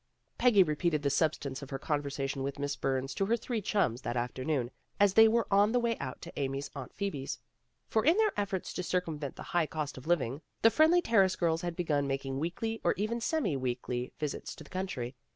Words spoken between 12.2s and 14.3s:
weekly or even semi weekly